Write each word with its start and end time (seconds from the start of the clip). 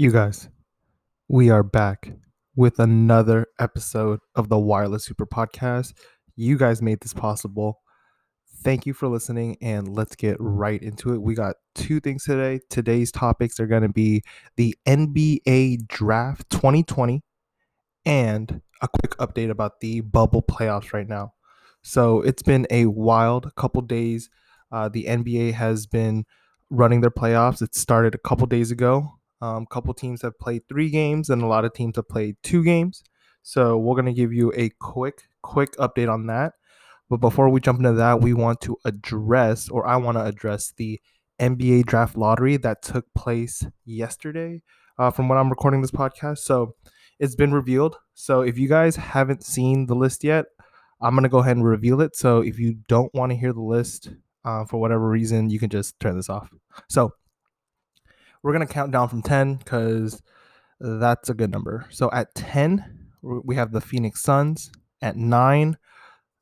You 0.00 0.10
guys, 0.10 0.48
we 1.28 1.50
are 1.50 1.62
back 1.62 2.14
with 2.56 2.78
another 2.78 3.48
episode 3.58 4.20
of 4.34 4.48
the 4.48 4.58
Wireless 4.58 5.04
Hoopers 5.04 5.28
Podcast. 5.30 5.92
You 6.36 6.56
guys 6.56 6.80
made 6.80 7.00
this 7.00 7.12
possible. 7.12 7.82
Thank 8.62 8.86
you 8.86 8.94
for 8.94 9.08
listening, 9.08 9.58
and 9.60 9.94
let's 9.94 10.16
get 10.16 10.38
right 10.40 10.82
into 10.82 11.12
it. 11.12 11.20
We 11.20 11.34
got 11.34 11.56
two 11.74 12.00
things 12.00 12.24
today. 12.24 12.60
Today's 12.70 13.12
topics 13.12 13.60
are 13.60 13.66
going 13.66 13.82
to 13.82 13.90
be 13.90 14.22
the 14.56 14.74
NBA 14.86 15.86
Draft 15.86 16.48
2020 16.48 17.22
and 18.06 18.62
a 18.80 18.88
quick 18.88 19.14
update 19.18 19.50
about 19.50 19.80
the 19.80 20.00
bubble 20.00 20.40
playoffs 20.40 20.94
right 20.94 21.06
now. 21.10 21.34
So 21.82 22.22
it's 22.22 22.42
been 22.42 22.66
a 22.70 22.86
wild 22.86 23.54
couple 23.54 23.82
days. 23.82 24.30
Uh, 24.72 24.88
the 24.88 25.04
NBA 25.04 25.52
has 25.52 25.86
been 25.86 26.24
running 26.70 27.02
their 27.02 27.10
playoffs. 27.10 27.60
It 27.60 27.74
started 27.74 28.14
a 28.14 28.18
couple 28.18 28.46
days 28.46 28.70
ago. 28.70 29.19
A 29.42 29.46
um, 29.46 29.66
couple 29.66 29.94
teams 29.94 30.22
have 30.22 30.38
played 30.38 30.68
three 30.68 30.90
games, 30.90 31.30
and 31.30 31.42
a 31.42 31.46
lot 31.46 31.64
of 31.64 31.72
teams 31.72 31.96
have 31.96 32.08
played 32.08 32.36
two 32.42 32.62
games. 32.62 33.02
So 33.42 33.78
we're 33.78 33.96
gonna 33.96 34.12
give 34.12 34.32
you 34.32 34.52
a 34.54 34.70
quick, 34.80 35.22
quick 35.42 35.72
update 35.76 36.12
on 36.12 36.26
that. 36.26 36.54
But 37.08 37.18
before 37.18 37.48
we 37.48 37.60
jump 37.60 37.78
into 37.78 37.94
that, 37.94 38.20
we 38.20 38.34
want 38.34 38.60
to 38.62 38.76
address, 38.84 39.68
or 39.68 39.86
I 39.86 39.96
want 39.96 40.16
to 40.18 40.24
address 40.24 40.72
the 40.76 41.00
NBA 41.40 41.86
draft 41.86 42.16
lottery 42.16 42.56
that 42.58 42.82
took 42.82 43.06
place 43.14 43.66
yesterday. 43.84 44.62
Uh, 44.98 45.10
from 45.10 45.28
when 45.28 45.38
I'm 45.38 45.48
recording 45.48 45.80
this 45.80 45.90
podcast, 45.90 46.38
so 46.38 46.74
it's 47.18 47.34
been 47.34 47.54
revealed. 47.54 47.96
So 48.12 48.42
if 48.42 48.58
you 48.58 48.68
guys 48.68 48.96
haven't 48.96 49.42
seen 49.42 49.86
the 49.86 49.94
list 49.94 50.22
yet, 50.22 50.46
I'm 51.00 51.14
gonna 51.14 51.30
go 51.30 51.38
ahead 51.38 51.56
and 51.56 51.64
reveal 51.64 52.02
it. 52.02 52.14
So 52.14 52.40
if 52.42 52.58
you 52.58 52.74
don't 52.88 53.12
want 53.14 53.32
to 53.32 53.36
hear 53.36 53.54
the 53.54 53.62
list 53.62 54.10
uh, 54.44 54.66
for 54.66 54.78
whatever 54.78 55.08
reason, 55.08 55.48
you 55.48 55.58
can 55.58 55.70
just 55.70 55.98
turn 55.98 56.16
this 56.16 56.28
off. 56.28 56.50
So 56.88 57.14
we're 58.42 58.52
going 58.52 58.66
to 58.66 58.72
count 58.72 58.92
down 58.92 59.08
from 59.08 59.22
10 59.22 59.56
because 59.56 60.22
that's 60.80 61.28
a 61.28 61.34
good 61.34 61.50
number. 61.50 61.86
So 61.90 62.10
at 62.12 62.34
10, 62.34 63.08
we 63.22 63.56
have 63.56 63.72
the 63.72 63.80
Phoenix 63.80 64.22
Suns. 64.22 64.70
At 65.02 65.16
9, 65.16 65.78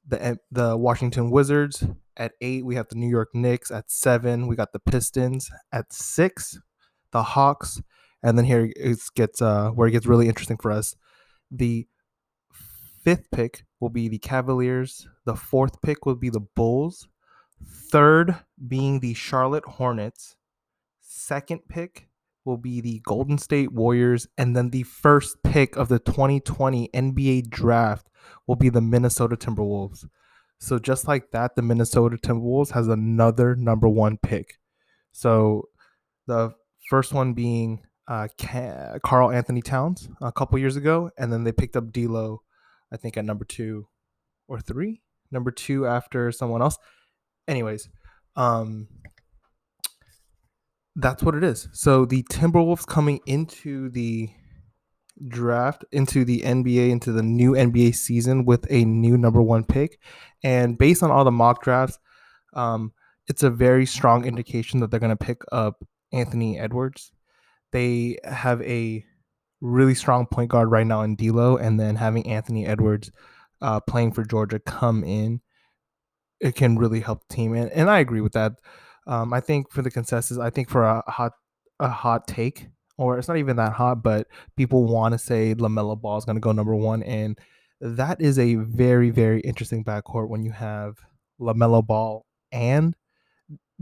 the, 0.07 0.39
the 0.51 0.77
Washington 0.77 1.31
Wizards. 1.31 1.87
At 2.17 2.33
8, 2.41 2.65
we 2.65 2.75
have 2.75 2.89
the 2.89 2.97
New 2.97 3.09
York 3.09 3.29
Knicks. 3.35 3.71
At 3.71 3.91
7, 3.91 4.47
we 4.47 4.57
got 4.57 4.73
the 4.73 4.81
Pistons. 4.81 5.51
At 5.73 5.93
6, 5.93 6.59
the 7.13 7.23
Hawks. 7.23 7.81
And 8.23 8.37
then 8.37 8.45
here 8.45 8.71
it 8.75 8.99
gets 9.15 9.41
uh, 9.41 9.71
where 9.71 9.87
it 9.87 9.93
gets 9.93 10.07
really 10.07 10.29
interesting 10.29 10.57
for 10.57 10.73
us. 10.73 10.97
The 11.51 11.87
fifth 13.05 13.31
pick 13.31 13.65
will 13.81 13.91
be 13.91 14.09
the 14.09 14.19
Cavaliers. 14.19 15.07
The 15.25 15.37
fourth 15.37 15.81
pick 15.83 16.05
will 16.05 16.17
be 16.17 16.31
the 16.31 16.41
Bulls. 16.41 17.07
Third 17.65 18.37
being 18.67 19.01
the 19.01 19.15
Charlotte 19.15 19.65
Hornets 19.65 20.37
second 21.19 21.69
pick 21.69 22.08
will 22.44 22.56
be 22.56 22.80
the 22.80 23.00
Golden 23.05 23.38
State 23.38 23.72
Warriors, 23.72 24.27
and 24.38 24.56
then 24.56 24.70
the 24.70 24.84
first 24.84 25.42
pick 25.42 25.77
of 25.77 25.88
the 25.88 25.98
2020 25.98 26.88
NBA 26.94 27.50
draft 27.50 28.08
will 28.47 28.56
be 28.56 28.69
the 28.69 28.80
Minnesota 28.80 29.36
Timberwolves. 29.36 30.06
So 30.58 30.78
just 30.78 31.06
like 31.06 31.30
that, 31.33 31.56
the 31.56 31.62
Minnesota 31.62 32.16
Timberwolves 32.16 32.72
has 32.72 32.89
another 32.89 33.55
number 33.55 33.89
one 33.89 34.16
pick. 34.16 34.58
So 35.12 35.69
the 36.27 36.55
first 36.89 37.12
one 37.12 37.34
being 37.34 37.83
uh, 38.08 38.28
Karl-Anthony 39.05 39.62
Towns 39.62 40.08
a 40.20 40.33
couple 40.33 40.58
years 40.58 40.77
ago, 40.77 41.11
and 41.19 41.33
then 41.33 41.44
they 41.44 41.52
picked 41.52 41.77
up 41.77 41.92
D'Lo, 41.92 42.42
I 42.92 42.96
think 42.96 43.16
at 43.16 43.24
number 43.24 43.44
two 43.44 43.89
or 44.48 44.61
three, 44.61 45.02
number 45.30 45.50
two 45.50 45.86
after 45.86 46.33
someone 46.33 46.62
else. 46.62 46.78
Anyways, 47.46 47.89
um, 48.34 48.89
that's 50.99 51.23
what 51.23 51.37
it 51.37 51.45
is. 51.45 51.69
So 51.73 52.05
the 52.05 52.25
Timberwolves 52.25 52.87
coming 52.87 53.21
into 53.25 53.89
the 53.89 54.31
draft, 55.29 55.85
into 55.92 56.25
the 56.25 56.41
NBA, 56.41 56.91
into 56.91 57.13
the 57.13 57.23
new 57.23 57.53
NBA 57.53 57.95
season 57.95 58.45
with 58.45 58.67
a 58.69 58.85
new 58.85 59.17
number 59.17 59.41
one 59.41 59.64
pick. 59.64 60.01
And 60.42 60.77
based 60.77 61.03
on 61.03 61.11
all 61.11 61.25
the 61.25 61.31
mock 61.31 61.63
drafts, 61.63 61.98
um, 62.55 62.92
it's 63.29 63.45
a 63.45 63.51
very 63.51 63.87
strong 63.87 64.25
indication 64.25 64.81
that 64.81 64.91
they're 64.91 65.01
going 65.01 65.17
to 65.17 65.25
pick 65.25 65.42
up 65.53 65.85
Anthony 66.13 66.58
Edwards. 66.58 67.13
They 67.70 68.19
have 68.25 68.61
a 68.63 69.05
really 69.61 69.95
strong 69.95 70.27
point 70.27 70.51
guard 70.51 70.70
right 70.70 70.87
now 70.87 71.03
in 71.03 71.14
D'Lo, 71.14 71.57
and 71.57 71.79
then 71.79 71.97
having 71.97 72.27
Anthony 72.27 72.67
Edwards 72.67 73.13
uh, 73.61 73.81
playing 73.81 74.13
for 74.13 74.25
Georgia 74.25 74.58
come 74.58 75.05
in, 75.05 75.42
it 76.41 76.57
can 76.57 76.77
really 76.77 77.01
help 77.01 77.27
the 77.29 77.35
team. 77.35 77.55
And, 77.55 77.70
and 77.70 77.89
I 77.89 78.01
agree 78.01 78.20
with 78.20 78.33
that. 78.33 78.55
Um, 79.08 79.33
I 79.33 79.41
think 79.41 79.73
for 79.73 79.80
the 79.83 79.91
consensus, 79.91 80.39
I 80.39 80.51
think 80.51 80.69
for 80.69 80.85
a 80.85 81.02
hot 81.11 81.33
a 81.80 81.89
hot 81.89 82.29
take, 82.29 82.69
or 82.98 83.19
it's 83.19 83.27
not 83.27 83.39
even 83.39 83.57
that 83.57 83.73
hot, 83.73 84.02
but 84.02 84.27
people 84.57 84.85
want 84.85 85.13
to 85.13 85.19
say 85.19 85.55
Lamelo 85.55 85.98
Ball 85.98 86.19
is 86.19 86.24
going 86.27 86.36
to 86.36 86.41
go 86.41 86.52
number 86.52 86.77
one, 86.77 87.02
and 87.02 87.39
that 87.80 88.20
is 88.20 88.39
a 88.39 88.57
very 88.57 89.11
very 89.11 89.41
interesting 89.41 89.83
backcourt 89.83 90.29
when 90.29 90.42
you 90.42 90.52
have 90.52 90.98
Lamelo 91.41 91.85
Ball 91.85 92.27
and 92.52 92.95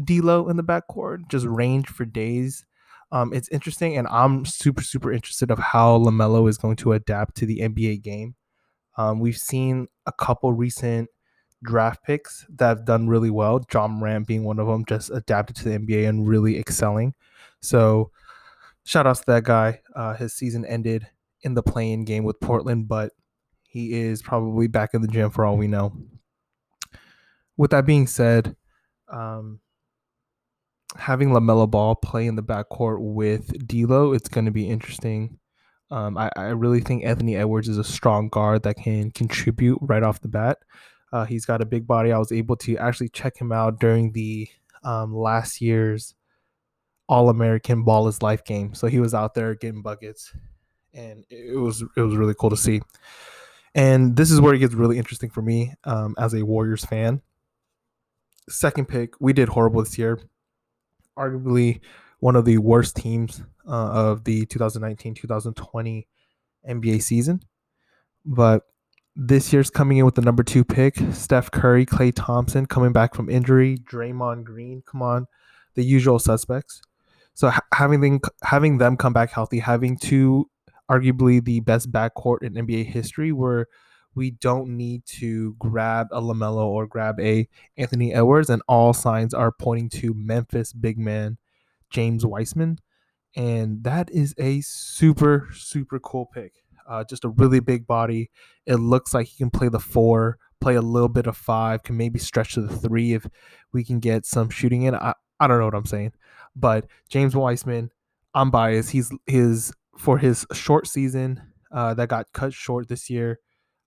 D'Lo 0.03 0.49
in 0.49 0.57
the 0.57 0.63
backcourt, 0.63 1.29
just 1.29 1.47
range 1.47 1.89
for 1.89 2.05
days. 2.05 2.65
Um, 3.11 3.33
it's 3.33 3.49
interesting, 3.49 3.97
and 3.97 4.07
I'm 4.09 4.45
super 4.45 4.83
super 4.83 5.13
interested 5.13 5.51
of 5.51 5.59
how 5.59 5.99
Lamelo 5.99 6.49
is 6.49 6.57
going 6.57 6.77
to 6.77 6.93
adapt 6.93 7.37
to 7.39 7.47
the 7.47 7.61
NBA 7.61 8.03
game. 8.03 8.37
Um, 8.97 9.19
we've 9.19 9.37
seen 9.37 9.89
a 10.07 10.13
couple 10.13 10.53
recent 10.53 11.09
draft 11.63 12.05
picks 12.05 12.47
that 12.57 12.69
have 12.69 12.85
done 12.85 13.09
really 13.09 13.31
well. 13.31 13.65
Ja 13.73 13.89
Morant 13.89 14.27
being 14.27 14.45
one 14.45 14.59
of 14.59 14.67
them, 14.67 14.85
just 14.85 15.11
adapted 15.11 15.57
to 15.57 15.65
the 15.65 15.79
NBA 15.79 16.09
and 16.09 16.29
really 16.29 16.59
excelling. 16.59 17.15
So, 17.61 18.11
shout 18.85 19.07
out 19.07 19.17
to 19.17 19.25
that 19.27 19.45
guy. 19.45 19.81
Uh, 19.95 20.15
his 20.15 20.35
season 20.35 20.65
ended 20.65 21.07
in 21.43 21.55
the 21.55 21.63
play-in 21.63 22.05
game 22.05 22.25
with 22.25 22.41
Portland, 22.41 22.89
but 22.89 23.13
he 23.69 23.93
is 23.93 24.23
probably 24.23 24.67
back 24.69 24.91
in 24.95 25.03
the 25.03 25.09
gym 25.09 25.31
for 25.31 25.45
all 25.45 25.57
we 25.57 25.69
know. 25.69 25.93
With 27.57 27.71
that 27.71 27.87
being 27.87 28.07
said, 28.07 28.57
um, 29.09 29.61
having 30.97 31.31
Lamelo 31.31 31.71
Ball 31.71 31.95
play 31.95 32.27
in 32.27 32.37
the 32.37 32.43
backcourt 32.43 32.99
with 33.01 33.67
D'Lo, 33.67 34.13
it's 34.13 34.29
going 34.29 34.45
to 34.45 34.51
be 34.51 34.69
interesting. 34.69 35.39
Um, 35.91 36.19
I, 36.19 36.31
I 36.37 36.45
really 36.47 36.81
think 36.81 37.05
Anthony 37.05 37.37
Edwards 37.37 37.69
is 37.69 37.79
a 37.79 37.85
strong 37.85 38.29
guard 38.29 38.63
that 38.65 38.77
can 38.77 39.11
contribute 39.13 39.79
right 39.81 40.03
off 40.03 40.21
the 40.21 40.29
bat. 40.29 40.59
Uh, 41.13 41.25
he's 41.25 41.45
got 41.45 41.63
a 41.63 41.67
big 41.67 41.87
body. 41.87 42.13
I 42.13 42.19
was 42.19 42.33
able 42.33 42.57
to 42.57 42.77
actually 42.79 43.09
check 43.09 43.37
him 43.37 43.53
out 43.53 43.81
during 43.81 44.13
the 44.13 44.49
um, 44.83 45.15
last 45.15 45.61
year's 45.61 46.15
All 47.09 47.29
American 47.29 47.85
Ball 47.85 48.09
is 48.09 48.23
Life 48.23 48.45
game. 48.45 48.75
So 48.75 48.87
he 48.87 49.01
was 49.01 49.15
out 49.15 49.35
there 49.35 49.55
getting 49.55 49.83
buckets, 49.83 50.33
and 50.93 51.25
it 51.31 51.59
was 51.59 51.83
it 51.97 52.01
was 52.01 52.17
really 52.17 52.35
cool 52.35 52.51
to 52.51 52.57
see. 52.57 52.81
And 53.75 54.17
this 54.17 54.31
is 54.31 54.41
where 54.41 54.55
it 54.55 54.59
gets 54.59 54.75
really 54.75 54.99
interesting 54.99 55.31
for 55.31 55.43
me 55.43 55.75
um, 55.85 56.15
as 56.19 56.35
a 56.35 56.45
Warriors 56.45 56.85
fan. 56.85 57.21
Second 58.49 58.89
pick, 58.89 59.15
we 59.21 59.33
did 59.33 59.51
horrible 59.51 59.83
this 59.83 59.99
year. 59.99 60.19
Arguably 61.19 61.81
one 62.21 62.37
of 62.37 62.45
the 62.45 62.59
worst 62.59 62.97
teams 62.97 63.43
uh, 63.69 63.91
of 63.91 64.25
the 64.25 64.47
2019 64.47 65.15
2020 65.15 66.09
NBA 66.69 67.03
season. 67.03 67.43
But 68.25 68.63
this 69.17 69.53
year's 69.53 69.71
coming 69.71 69.97
in 69.97 70.05
with 70.05 70.15
the 70.15 70.23
number 70.23 70.43
two 70.43 70.63
pick. 70.63 70.97
Steph 71.13 71.51
Curry, 71.51 71.87
Klay 71.87 72.13
Thompson 72.15 72.67
coming 72.67 72.93
back 72.93 73.15
from 73.15 73.31
injury. 73.31 73.79
Draymond 73.79 74.45
Green, 74.45 74.83
come 74.87 75.01
on, 75.01 75.27
the 75.75 75.83
usual 75.83 76.19
suspects. 76.19 76.83
So 77.33 77.51
having 77.73 78.01
them 78.01 78.21
having 78.43 78.79
them 78.79 78.97
come 78.97 79.13
back 79.13 79.31
healthy, 79.31 79.59
having 79.59 79.97
two 79.97 80.51
arguably 80.91 81.43
the 81.43 81.61
best 81.61 81.91
backcourt 81.91 82.43
in 82.43 82.55
NBA 82.55 82.87
history, 82.87 83.33
where 83.33 83.67
we 84.15 84.31
don't 84.31 84.77
need 84.77 85.05
to 85.07 85.55
grab 85.59 86.09
a 86.13 86.21
Lamelo 86.21 86.67
or 86.67 86.87
grab 86.87 87.19
a 87.19 87.49
Anthony 87.77 88.13
Edwards, 88.15 88.51
and 88.51 88.63
all 88.69 88.93
signs 88.93 89.35
are 89.35 89.53
pointing 89.53 89.89
to 90.01 90.15
Memphis 90.15 90.73
big 90.73 90.99
man 90.99 91.39
James 91.91 92.25
Wiseman, 92.25 92.79
and 93.35 93.83
that 93.85 94.11
is 94.11 94.35
a 94.39 94.61
super 94.61 95.49
super 95.55 95.99
cool 95.99 96.27
pick. 96.27 96.66
Uh, 96.89 97.05
just 97.05 97.25
a 97.25 97.29
really 97.29 97.61
big 97.61 97.87
body. 97.87 98.31
It 98.67 98.77
looks 98.77 99.15
like 99.15 99.27
he 99.27 99.37
can 99.37 99.51
play 99.51 99.69
the 99.69 99.81
four, 99.81 100.39
play 100.61 100.75
a 100.75 100.83
little 100.83 101.09
bit 101.09 101.27
of 101.27 101.37
five, 101.37 101.83
can 101.83 101.97
maybe 101.97 102.19
stretch 102.19 102.55
to 102.55 102.63
the 102.63 102.77
three 102.77 103.15
if 103.15 103.27
we 103.73 103.85
can 103.85 104.01
get 104.01 104.27
some 104.27 104.51
shooting 104.51 104.83
in. 104.83 104.95
I, 104.95 105.15
I 105.41 105.47
don't 105.47 105.59
know 105.59 105.67
what 105.67 105.75
I'm 105.75 105.87
saying, 105.87 106.13
but 106.55 106.87
James 107.09 107.37
Wiseman, 107.37 107.91
I'm 108.35 108.51
biased. 108.51 108.91
He's 108.91 109.11
his 109.27 109.73
for 109.99 110.19
his 110.19 110.47
short 110.53 110.87
season 110.87 111.43
uh, 111.73 111.95
that 111.95 112.09
got 112.09 112.33
cut 112.33 112.53
short 112.53 112.89
this 112.89 113.09
year. 113.11 113.41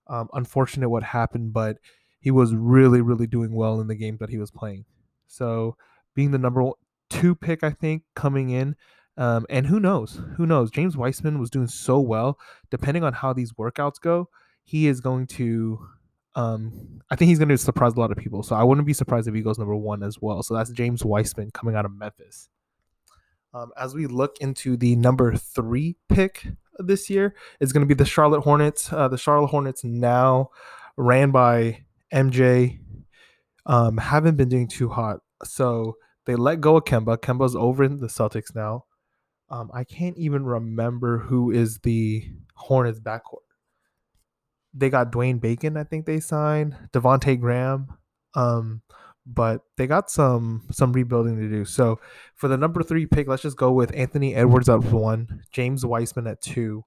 Um, 0.08 0.28
unfortunate 0.32 0.88
what 0.88 1.02
happened, 1.02 1.52
but 1.52 1.76
he 2.20 2.30
was 2.30 2.54
really, 2.54 3.00
really 3.00 3.26
doing 3.26 3.54
well 3.54 3.80
in 3.80 3.86
the 3.86 3.94
game 3.94 4.16
that 4.20 4.28
he 4.28 4.38
was 4.38 4.50
playing. 4.50 4.84
So 5.26 5.76
being 6.14 6.32
the 6.32 6.38
number 6.38 6.68
two 7.08 7.34
pick, 7.34 7.62
I 7.62 7.70
think, 7.70 8.02
coming 8.14 8.50
in, 8.50 8.76
um, 9.20 9.44
and 9.50 9.66
who 9.66 9.78
knows? 9.78 10.18
Who 10.38 10.46
knows? 10.46 10.70
James 10.70 10.96
Wiseman 10.96 11.38
was 11.38 11.50
doing 11.50 11.66
so 11.66 12.00
well. 12.00 12.38
Depending 12.70 13.04
on 13.04 13.12
how 13.12 13.34
these 13.34 13.52
workouts 13.52 14.00
go, 14.00 14.30
he 14.64 14.88
is 14.88 15.02
going 15.02 15.26
to. 15.28 15.78
Um, 16.36 17.02
I 17.10 17.16
think 17.16 17.28
he's 17.28 17.38
going 17.38 17.50
to 17.50 17.58
surprise 17.58 17.92
a 17.94 18.00
lot 18.00 18.10
of 18.10 18.16
people. 18.16 18.42
So 18.42 18.56
I 18.56 18.62
wouldn't 18.62 18.86
be 18.86 18.94
surprised 18.94 19.28
if 19.28 19.34
he 19.34 19.42
goes 19.42 19.58
number 19.58 19.76
one 19.76 20.02
as 20.02 20.22
well. 20.22 20.42
So 20.42 20.54
that's 20.54 20.70
James 20.70 21.04
Wiseman 21.04 21.50
coming 21.50 21.74
out 21.74 21.84
of 21.84 21.92
Memphis. 21.92 22.48
Um, 23.52 23.72
as 23.76 23.94
we 23.94 24.06
look 24.06 24.38
into 24.40 24.76
the 24.76 24.96
number 24.96 25.34
three 25.34 25.96
pick 26.08 26.46
this 26.78 27.10
year, 27.10 27.34
it's 27.58 27.72
going 27.72 27.86
to 27.86 27.94
be 27.94 27.98
the 27.98 28.06
Charlotte 28.06 28.40
Hornets. 28.40 28.90
Uh, 28.90 29.08
the 29.08 29.18
Charlotte 29.18 29.48
Hornets 29.48 29.84
now 29.84 30.50
ran 30.96 31.30
by 31.30 31.84
MJ 32.14 32.78
um, 33.66 33.98
haven't 33.98 34.36
been 34.36 34.48
doing 34.48 34.68
too 34.68 34.88
hot. 34.88 35.18
So 35.44 35.96
they 36.24 36.36
let 36.36 36.62
go 36.62 36.76
of 36.76 36.84
Kemba. 36.84 37.18
Kemba's 37.18 37.56
over 37.56 37.84
in 37.84 37.98
the 37.98 38.06
Celtics 38.06 38.54
now. 38.54 38.84
Um, 39.50 39.70
I 39.74 39.84
can't 39.84 40.16
even 40.16 40.44
remember 40.44 41.18
who 41.18 41.50
is 41.50 41.78
the 41.78 42.24
Hornets 42.54 43.00
backcourt. 43.00 43.46
They 44.72 44.90
got 44.90 45.10
Dwayne 45.10 45.40
Bacon, 45.40 45.76
I 45.76 45.84
think 45.84 46.06
they 46.06 46.20
signed 46.20 46.76
Devonte 46.92 47.40
Graham, 47.40 47.88
um, 48.34 48.82
but 49.26 49.62
they 49.76 49.88
got 49.88 50.10
some 50.10 50.68
some 50.70 50.92
rebuilding 50.92 51.36
to 51.38 51.48
do. 51.48 51.64
So 51.64 51.98
for 52.36 52.46
the 52.46 52.56
number 52.56 52.82
three 52.82 53.06
pick, 53.06 53.26
let's 53.26 53.42
just 53.42 53.56
go 53.56 53.72
with 53.72 53.94
Anthony 53.96 54.34
Edwards 54.36 54.68
at 54.68 54.84
one, 54.84 55.42
James 55.50 55.84
Wiseman 55.84 56.28
at 56.28 56.40
two, 56.40 56.84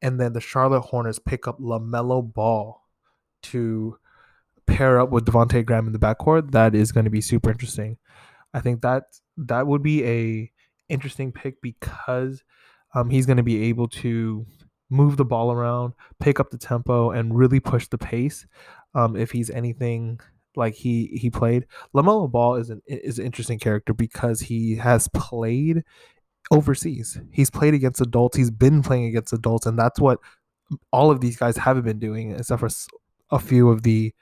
and 0.00 0.20
then 0.20 0.32
the 0.32 0.40
Charlotte 0.40 0.82
Hornets 0.82 1.18
pick 1.18 1.48
up 1.48 1.58
Lamelo 1.58 2.22
Ball 2.32 2.80
to 3.44 3.98
pair 4.66 5.00
up 5.00 5.10
with 5.10 5.26
Devonte 5.26 5.64
Graham 5.64 5.86
in 5.86 5.92
the 5.92 5.98
backcourt, 5.98 6.52
that 6.52 6.74
is 6.74 6.92
going 6.92 7.04
to 7.04 7.10
be 7.10 7.20
super 7.20 7.50
interesting. 7.50 7.98
I 8.52 8.60
think 8.60 8.82
that 8.82 9.04
that 9.36 9.66
would 9.66 9.82
be 9.82 10.04
a 10.04 10.52
interesting 10.88 11.32
pick 11.32 11.60
because 11.60 12.42
um, 12.94 13.10
he's 13.10 13.26
going 13.26 13.36
to 13.36 13.42
be 13.42 13.64
able 13.64 13.88
to 13.88 14.46
move 14.90 15.16
the 15.16 15.24
ball 15.24 15.50
around, 15.52 15.94
pick 16.20 16.38
up 16.38 16.50
the 16.50 16.58
tempo, 16.58 17.10
and 17.10 17.36
really 17.36 17.60
push 17.60 17.88
the 17.88 17.98
pace. 17.98 18.46
Um, 18.94 19.16
if 19.16 19.32
he's 19.32 19.50
anything 19.50 20.20
like 20.56 20.74
he 20.74 21.06
he 21.20 21.30
played, 21.30 21.66
Lamelo 21.94 22.30
Ball 22.30 22.56
is 22.56 22.70
an 22.70 22.82
is 22.86 23.18
an 23.18 23.26
interesting 23.26 23.58
character 23.58 23.92
because 23.92 24.40
he 24.40 24.76
has 24.76 25.08
played 25.08 25.82
overseas. 26.50 27.20
He's 27.32 27.50
played 27.50 27.74
against 27.74 28.00
adults. 28.00 28.36
He's 28.36 28.50
been 28.50 28.82
playing 28.82 29.06
against 29.06 29.32
adults, 29.32 29.66
and 29.66 29.78
that's 29.78 30.00
what 30.00 30.20
all 30.92 31.10
of 31.10 31.20
these 31.20 31.36
guys 31.36 31.56
haven't 31.56 31.84
been 31.84 31.98
doing, 31.98 32.32
except 32.32 32.60
for 32.60 32.68
a 33.30 33.38
few 33.38 33.70
of 33.70 33.82
the 33.82 34.12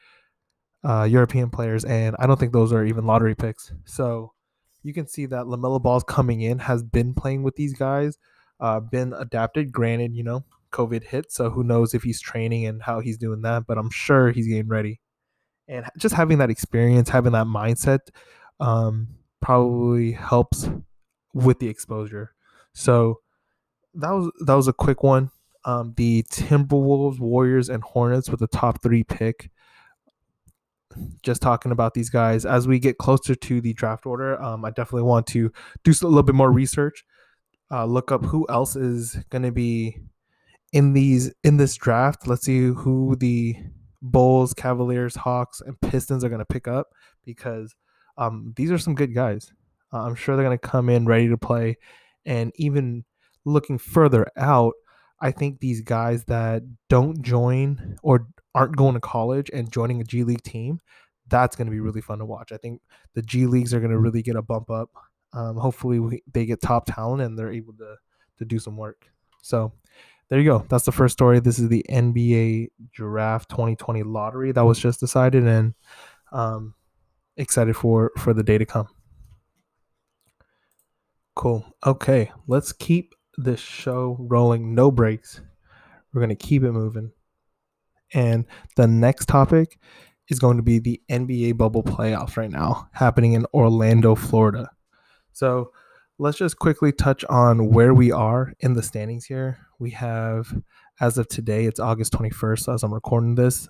uh, 0.85 1.05
European 1.05 1.51
players, 1.51 1.85
and 1.85 2.17
I 2.19 2.27
don't 2.27 2.41
think 2.41 2.53
those 2.53 2.73
are 2.73 2.85
even 2.85 3.07
lottery 3.07 3.35
picks. 3.35 3.73
So 3.85 4.33
you 4.83 4.93
can 4.93 5.07
see 5.07 5.27
that 5.27 5.47
Lamelo 5.47 5.83
Ball's 5.83 6.05
coming 6.05 6.41
in 6.41 6.59
has 6.61 6.83
been 6.83 7.15
playing 7.15 7.43
with 7.43 7.57
these 7.57 7.75
guys, 7.75 8.19
uh, 8.61 8.81
been 8.81 9.13
adapted. 9.13 9.73
Granted, 9.73 10.15
you 10.15 10.23
know, 10.23 10.45
COVID 10.73 11.05
hit, 11.05 11.31
so 11.31 11.51
who 11.51 11.63
knows 11.63 11.95
if 11.95 12.03
he's 12.03 12.21
training 12.21 12.67
and 12.67 12.83
how 12.83 13.01
he's 13.01 13.19
doing 13.19 13.43
that, 13.43 13.67
but 13.67 13.79
I'm 13.79 13.91
sure 13.91 14.31
he's 14.31 14.49
getting 14.49 14.69
ready. 14.69 15.01
And 15.69 15.87
just 15.99 16.15
having 16.15 16.39
that 16.39 16.51
experience, 16.51 17.09
having 17.09 17.33
that 17.33 17.47
mindset, 17.47 18.01
um, 18.61 19.09
probably 19.41 20.13
helps 20.13 20.69
with 21.35 21.59
the 21.59 21.69
exposure. 21.69 22.35
So 22.75 23.21
that 23.95 24.11
was 24.11 24.31
that 24.47 24.55
was 24.55 24.69
a 24.69 24.73
quick 24.73 25.03
one. 25.03 25.31
Um, 25.65 25.95
the 25.97 26.25
Timberwolves, 26.25 27.21
Warriors, 27.21 27.69
and 27.69 27.83
Hornets 27.83 28.29
with 28.29 28.41
the 28.41 28.49
top 28.49 28.83
three 28.83 29.05
pick 29.05 29.51
just 31.23 31.43
talking 31.43 31.73
about 31.73 31.95
these 31.95 32.11
guys. 32.11 32.45
As 32.45 32.67
we 32.67 32.79
get 32.79 32.99
closer 32.99 33.35
to 33.35 33.61
the 33.61 33.73
draft 33.73 34.07
order 34.07 34.41
um, 34.43 34.65
i 34.65 34.71
definitely 34.71 35.03
want 35.03 35.27
to 35.29 35.53
do 35.85 35.91
a 35.91 36.07
little 36.07 36.23
bit 36.23 36.35
more 36.35 36.51
research 36.51 37.05
uh, 37.73 37.87
look 37.87 38.13
up 38.13 38.25
who 38.25 38.47
else 38.51 38.77
is 38.77 39.17
going 39.31 39.43
to 39.43 39.53
be 39.53 39.97
in 40.73 40.93
these 40.93 41.33
in 41.43 41.57
this 41.57 41.75
draft. 41.77 42.27
Let's 42.27 42.45
see 42.45 42.67
who 42.67 43.17
the 43.17 43.57
bulls 44.01 44.53
cavaliers 44.53 45.15
hawks 45.15 45.61
and 45.61 45.81
pistons 45.81 46.25
are 46.25 46.29
going 46.29 46.41
to 46.41 46.45
pick 46.45 46.67
up 46.67 46.89
because 47.25 47.75
um, 48.19 48.53
these 48.57 48.71
are 48.71 48.79
some 48.79 48.95
good 48.95 49.15
guys. 49.15 49.53
Uh, 49.93 50.03
i'm 50.07 50.15
sure 50.15 50.37
they're 50.37 50.45
going 50.45 50.59
to 50.59 50.69
come 50.69 50.89
in 50.89 51.07
ready 51.07 51.29
to 51.29 51.39
play. 51.39 51.77
And 52.25 52.53
even 52.57 53.05
looking 53.45 53.79
further 53.79 54.27
out 54.37 54.75
i 55.21 55.31
think 55.31 55.59
these 55.59 55.81
guys 55.81 56.25
that 56.25 56.63
don't 56.89 57.23
join 57.23 57.97
or 58.03 58.29
aren't 58.55 58.77
going 58.77 58.95
to 58.95 59.01
college 59.01 59.51
and 59.53 59.73
joining 59.73 60.01
a 60.01 60.05
G 60.05 60.25
League 60.25 60.43
team, 60.43 60.81
that's 61.29 61.57
going 61.57 61.67
to 61.67 61.71
be 61.71 61.81
really 61.81 62.01
fun 62.01 62.19
to 62.19 62.25
watch. 62.25 62.53
I 62.53 62.57
think 62.57 62.81
the 63.15 63.23
G 63.23 63.47
Leagues 63.47 63.73
are 63.73 63.81
going 63.81 63.93
to 63.93 63.99
really 63.99 64.23
get 64.23 64.37
a 64.37 64.43
bump 64.43 64.71
up. 64.71 64.91
Um, 65.33 65.57
hopefully, 65.57 65.99
we, 65.99 66.23
they 66.33 66.45
get 66.45 66.61
top 66.61 66.87
talent 66.87 67.23
and 67.23 67.39
they're 67.39 67.53
able 67.53 67.73
to 67.75 67.97
to 68.39 68.45
do 68.45 68.59
some 68.59 68.77
work. 68.77 69.07
So 69.43 69.73
there 70.29 70.41
you 70.41 70.51
go. 70.51 70.65
That's 70.69 70.85
the 70.85 70.93
first 70.93 71.13
story. 71.13 71.41
This 71.41 71.59
is 71.59 71.69
the 71.69 71.85
NBA 71.89 72.69
Draft 72.93 73.51
2020 73.51 74.03
lottery 74.03 74.53
that 74.53 74.65
was 74.65 74.79
just 74.79 75.01
decided, 75.01 75.47
and 75.47 75.75
um, 76.33 76.75
excited 77.37 77.77
for 77.77 78.13
for 78.19 78.33
the 78.35 78.43
day 78.43 78.59
to 78.59 78.67
come. 78.67 78.89
Cool. 81.35 81.65
Okay, 81.87 82.31
let's 82.47 82.73
keep 82.73 83.15
this 83.37 83.61
show 83.61 84.17
rolling. 84.21 84.75
No 84.75 84.91
breaks. 84.91 85.41
We're 86.13 86.21
gonna 86.21 86.35
keep 86.35 86.63
it 86.63 86.73
moving. 86.73 87.13
And 88.15 88.47
the 88.77 88.87
next 88.87 89.27
topic 89.27 89.79
is 90.29 90.39
going 90.39 90.57
to 90.57 90.63
be 90.63 90.79
the 90.79 91.01
NBA 91.11 91.57
bubble 91.57 91.83
playoffs 91.83 92.37
right 92.37 92.51
now 92.51 92.89
happening 92.93 93.33
in 93.33 93.47
Orlando, 93.53 94.15
Florida. 94.15 94.71
So 95.33 95.73
let's 96.19 96.39
just 96.39 96.59
quickly 96.59 96.93
touch 96.93 97.25
on 97.25 97.71
where 97.71 97.95
we 97.95 98.13
are 98.13 98.53
in 98.61 98.75
the 98.75 98.83
standings 98.83 99.25
here. 99.25 99.59
We 99.79 99.91
have, 99.91 100.55
as 101.01 101.19
of 101.19 101.29
today, 101.29 101.65
it's 101.65 101.81
August 101.81 102.13
21st 102.13 102.75
as 102.75 102.83
I'm 102.83 102.95
recording 102.95 103.35
this. 103.35 103.69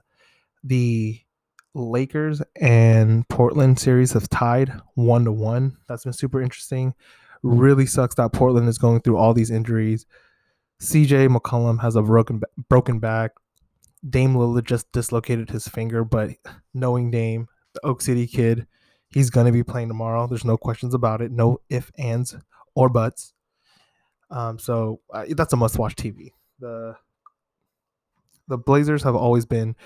The 0.65 1.21
Lakers 1.75 2.43
and 2.61 3.27
Portland 3.29 3.79
series 3.79 4.12
have 4.12 4.29
tied 4.29 4.73
one 4.95 5.25
to 5.25 5.33
one. 5.33 5.77
That's 5.88 6.05
been 6.05 6.12
super 6.12 6.43
interesting. 6.43 6.95
Really 7.43 7.87
sucks 7.87 8.15
that 8.17 8.33
Portland 8.33 8.69
is 8.69 8.79
going 8.79 9.00
through 9.00 9.17
all 9.17 9.35
these 9.35 9.50
injuries. 9.50 10.06
CJ 10.81 11.35
McCollum 11.35 11.81
has 11.81 11.97
a 11.97 12.03
broken 12.03 12.43
broken 12.69 12.99
back. 12.99 13.33
Dame 14.08 14.34
Lillard 14.34 14.64
just 14.64 14.90
dislocated 14.93 15.50
his 15.50 15.69
finger, 15.69 16.04
but 16.04 16.31
knowing 16.75 17.10
Dame, 17.10 17.46
the 17.75 17.87
Oak 17.87 18.02
City 18.02 18.26
kid, 18.26 18.66
he's 19.08 19.31
going 19.31 19.46
to 19.46 19.52
be 19.52 19.62
playing 19.62 19.88
tomorrow. 19.88 20.26
There's 20.26 20.44
no 20.44 20.56
questions 20.56 20.94
about 20.94 21.20
it. 21.20 21.31
No 21.31 21.60
if, 21.69 21.90
ands, 21.99 22.37
or 22.75 22.88
buts. 22.88 23.32
Um, 24.31 24.58
so 24.58 25.00
uh, 25.12 25.26
that's 25.31 25.52
a 25.52 25.56
must-watch 25.56 25.94
TV. 25.94 26.31
The 26.58 26.96
the 28.49 28.58
Blazers 28.58 29.02
have 29.04 29.14
always 29.14 29.46
been 29.46 29.76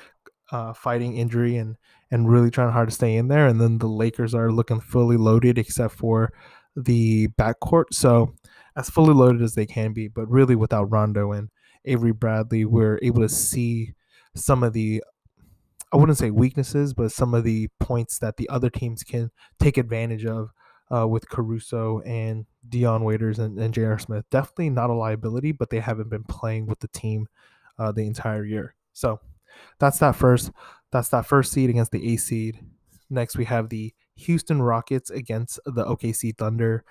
uh, 0.50 0.72
fighting 0.72 1.16
injury 1.16 1.56
and 1.56 1.76
and 2.10 2.30
really 2.30 2.50
trying 2.50 2.72
hard 2.72 2.88
to 2.88 2.94
stay 2.94 3.16
in 3.16 3.28
there, 3.28 3.46
and 3.46 3.60
then 3.60 3.78
the 3.78 3.88
Lakers 3.88 4.34
are 4.34 4.52
looking 4.52 4.80
fully 4.80 5.16
loaded 5.16 5.58
except 5.58 5.94
for 5.94 6.32
the 6.76 7.28
backcourt. 7.38 7.86
So 7.92 8.34
as 8.76 8.88
fully 8.88 9.14
loaded 9.14 9.42
as 9.42 9.54
they 9.54 9.66
can 9.66 9.92
be, 9.92 10.08
but 10.08 10.30
really 10.30 10.54
without 10.54 10.90
Rondo 10.92 11.32
and 11.32 11.50
Avery 11.84 12.12
Bradley, 12.12 12.64
we're 12.64 13.00
able 13.02 13.22
to 13.22 13.28
see 13.28 13.94
some 14.36 14.62
of 14.62 14.72
the 14.72 15.02
I 15.92 15.96
wouldn't 15.96 16.18
say 16.18 16.30
weaknesses, 16.30 16.94
but 16.94 17.12
some 17.12 17.32
of 17.32 17.44
the 17.44 17.68
points 17.78 18.18
that 18.18 18.36
the 18.36 18.48
other 18.48 18.70
teams 18.70 19.02
can 19.02 19.30
take 19.60 19.78
advantage 19.78 20.26
of 20.26 20.50
uh, 20.94 21.06
with 21.06 21.28
Caruso 21.28 22.00
and 22.00 22.46
Dion 22.68 23.04
Waiters 23.04 23.38
and, 23.38 23.58
and 23.58 23.72
J.R. 23.72 23.98
Smith. 23.98 24.24
Definitely 24.30 24.70
not 24.70 24.90
a 24.90 24.94
liability, 24.94 25.52
but 25.52 25.70
they 25.70 25.80
haven't 25.80 26.10
been 26.10 26.24
playing 26.24 26.66
with 26.66 26.80
the 26.80 26.88
team 26.88 27.28
uh, 27.78 27.92
the 27.92 28.06
entire 28.06 28.44
year. 28.44 28.74
So 28.92 29.20
that's 29.78 29.98
that 30.00 30.16
first. 30.16 30.50
That's 30.92 31.08
that 31.10 31.26
first 31.26 31.52
seed 31.52 31.70
against 31.70 31.92
the 31.92 32.12
A 32.12 32.16
seed. 32.16 32.60
Next, 33.10 33.36
we 33.36 33.44
have 33.44 33.68
the 33.68 33.94
Houston 34.16 34.62
Rockets 34.62 35.10
against 35.10 35.60
the 35.64 35.84
OKC 35.84 36.36
Thunder. 36.36 36.84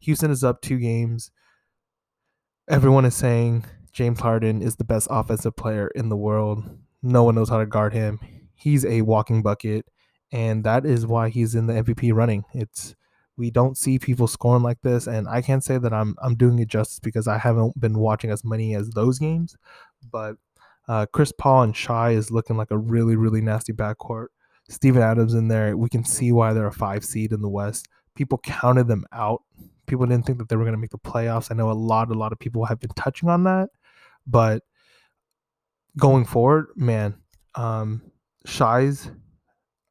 Houston 0.00 0.30
is 0.30 0.44
up 0.44 0.60
two 0.60 0.78
games. 0.78 1.30
Everyone 2.68 3.04
is 3.04 3.14
saying 3.14 3.64
James 3.92 4.20
Harden 4.20 4.62
is 4.62 4.76
the 4.76 4.84
best 4.84 5.08
offensive 5.10 5.56
player 5.56 5.88
in 5.94 6.08
the 6.08 6.16
world. 6.16 6.64
No 7.02 7.24
one 7.24 7.34
knows 7.34 7.48
how 7.48 7.58
to 7.58 7.66
guard 7.66 7.92
him. 7.92 8.20
He's 8.54 8.84
a 8.84 9.02
walking 9.02 9.42
bucket, 9.42 9.86
and 10.30 10.64
that 10.64 10.86
is 10.86 11.06
why 11.06 11.28
he's 11.28 11.54
in 11.54 11.66
the 11.66 11.74
MVP 11.74 12.12
running. 12.14 12.44
It's 12.54 12.94
we 13.36 13.50
don't 13.50 13.76
see 13.76 13.98
people 13.98 14.26
scoring 14.26 14.62
like 14.62 14.80
this, 14.82 15.06
and 15.06 15.28
I 15.28 15.42
can't 15.42 15.64
say 15.64 15.78
that 15.78 15.92
I'm 15.92 16.14
I'm 16.22 16.36
doing 16.36 16.58
it 16.58 16.68
justice 16.68 17.00
because 17.00 17.26
I 17.26 17.38
haven't 17.38 17.78
been 17.80 17.98
watching 17.98 18.30
as 18.30 18.44
many 18.44 18.74
as 18.74 18.90
those 18.90 19.18
games, 19.18 19.56
but 20.10 20.36
uh, 20.88 21.06
Chris 21.12 21.32
Paul 21.32 21.62
and 21.62 21.76
Shai 21.76 22.10
is 22.10 22.30
looking 22.30 22.56
like 22.56 22.70
a 22.70 22.78
really 22.78 23.16
really 23.16 23.40
nasty 23.40 23.72
backcourt. 23.72 24.26
Steven 24.68 25.02
Adams 25.02 25.34
in 25.34 25.48
there, 25.48 25.76
we 25.76 25.88
can 25.88 26.04
see 26.04 26.32
why 26.32 26.52
they're 26.52 26.66
a 26.66 26.72
five 26.72 27.04
seed 27.04 27.32
in 27.32 27.42
the 27.42 27.48
West. 27.48 27.88
People 28.14 28.38
counted 28.38 28.86
them 28.88 29.04
out. 29.12 29.42
People 29.86 30.06
didn't 30.06 30.24
think 30.24 30.38
that 30.38 30.48
they 30.48 30.56
were 30.56 30.64
going 30.64 30.74
to 30.74 30.80
make 30.80 30.90
the 30.90 30.98
playoffs. 30.98 31.50
I 31.50 31.54
know 31.54 31.70
a 31.70 31.72
lot 31.72 32.10
a 32.10 32.14
lot 32.14 32.32
of 32.32 32.38
people 32.38 32.64
have 32.66 32.80
been 32.80 32.92
touching 32.94 33.28
on 33.28 33.44
that, 33.44 33.70
but 34.26 34.62
going 35.98 36.24
forward, 36.24 36.68
man, 36.76 37.16
um, 37.54 38.02
Shai's, 38.46 39.10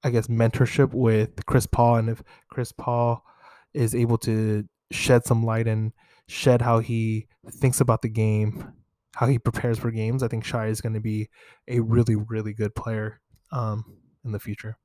I 0.04 0.10
guess, 0.10 0.28
mentorship 0.28 0.94
with 0.94 1.46
Chris 1.46 1.68
Paul, 1.68 1.98
and 1.98 2.10
if 2.10 2.24
Chris 2.50 2.72
Paul 2.72 3.24
is 3.74 3.96
able 3.96 4.18
to 4.20 4.66
shed 4.92 5.26
some 5.26 5.46
light 5.46 5.68
and 5.68 5.92
shed 6.28 6.62
how 6.62 6.80
he 6.80 7.28
thinks 7.50 7.82
about 7.82 8.02
the 8.02 8.10
game, 8.10 8.74
how 9.16 9.28
he 9.28 9.38
prepares 9.38 9.78
for 9.78 9.92
games, 9.92 10.24
I 10.24 10.28
think 10.28 10.44
Shai 10.44 10.68
is 10.68 10.82
going 10.82 10.94
to 10.94 11.00
be 11.00 11.30
a 11.68 11.80
really, 11.80 12.16
really 12.16 12.54
good 12.54 12.76
player 12.76 13.22
um, 13.52 13.84
in 14.26 14.32
the 14.32 14.40
future. 14.40 14.78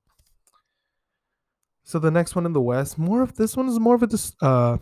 So 1.84 2.00
the 2.00 2.10
next 2.10 2.34
one 2.34 2.46
in 2.46 2.52
the 2.52 2.60
West, 2.60 2.98
more 2.98 3.22
of 3.22 3.36
this 3.36 3.56
one 3.56 3.68
is 3.68 3.78
more 3.78 3.94
of 3.94 4.02
a 4.02 4.44
uh, 4.44 4.78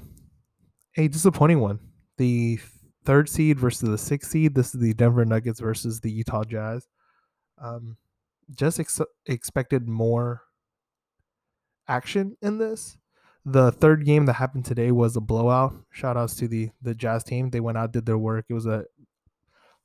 a 0.96 1.08
disappointing 1.08 1.60
one. 1.60 1.78
The 2.16 2.58
third 3.04 3.28
seed 3.28 3.58
versus 3.58 3.88
the 3.88 3.98
sixth 3.98 4.30
seed. 4.30 4.54
This 4.54 4.74
is 4.74 4.80
the 4.80 4.94
Denver 4.94 5.24
Nuggets 5.24 5.60
versus 5.60 6.00
the 6.00 6.10
Utah 6.10 6.44
Jazz. 6.44 6.88
Um, 7.58 7.96
just 8.54 8.80
ex- 8.80 9.00
expected 9.26 9.88
more 9.88 10.42
action 11.88 12.36
in 12.42 12.58
this. 12.58 12.96
The 13.44 13.72
third 13.72 14.06
game 14.06 14.26
that 14.26 14.34
happened 14.34 14.64
today 14.64 14.90
was 14.90 15.16
a 15.16 15.20
blowout. 15.20 15.74
Shout 15.90 16.16
outs 16.16 16.34
to 16.36 16.48
the 16.48 16.70
the 16.80 16.94
Jazz 16.94 17.24
team. 17.24 17.50
They 17.50 17.60
went 17.60 17.76
out, 17.76 17.92
did 17.92 18.06
their 18.06 18.18
work. 18.18 18.46
It 18.48 18.54
was 18.54 18.66
a 18.66 18.84